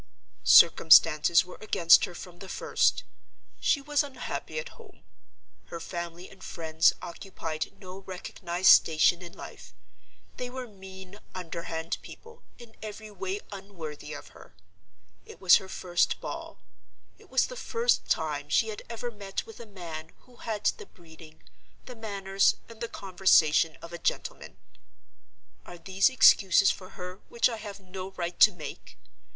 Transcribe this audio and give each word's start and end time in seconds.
"Circumstances 0.43 1.45
were 1.45 1.59
against 1.61 2.05
her 2.05 2.15
from 2.15 2.39
the 2.39 2.49
first. 2.49 3.03
She 3.59 3.79
was 3.81 4.01
unhappy 4.01 4.57
at 4.57 4.69
home. 4.69 5.03
Her 5.65 5.79
family 5.79 6.27
and 6.27 6.43
friends 6.43 6.91
occupied 7.03 7.79
no 7.79 7.99
recognized 7.99 8.69
station 8.71 9.21
in 9.21 9.31
life: 9.33 9.75
they 10.37 10.49
were 10.49 10.67
mean, 10.67 11.19
underhand 11.35 11.99
people, 12.01 12.41
in 12.57 12.73
every 12.81 13.11
way 13.11 13.41
unworthy 13.51 14.11
of 14.11 14.29
her. 14.29 14.55
It 15.23 15.39
was 15.39 15.57
her 15.57 15.69
first 15.69 16.19
ball—it 16.19 17.29
was 17.29 17.45
the 17.45 17.55
first 17.55 18.09
time 18.09 18.49
she 18.49 18.69
had 18.69 18.81
ever 18.89 19.11
met 19.11 19.45
with 19.45 19.59
a 19.59 19.67
man 19.67 20.13
who 20.21 20.37
had 20.37 20.65
the 20.79 20.87
breeding, 20.87 21.43
the 21.85 21.95
manners 21.95 22.55
and 22.67 22.81
the 22.81 22.89
conversation 22.89 23.75
of 23.83 23.93
a 23.93 23.99
gentleman. 23.99 24.57
Are 25.63 25.77
these 25.77 26.09
excuses 26.09 26.71
for 26.71 26.97
her, 26.97 27.17
which 27.29 27.47
I 27.47 27.57
have 27.57 27.79
no 27.79 28.09
right 28.13 28.39
to 28.39 28.51
make? 28.51 28.97